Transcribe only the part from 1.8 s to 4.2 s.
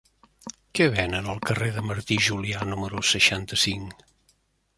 Martí i Julià número seixanta-cinc?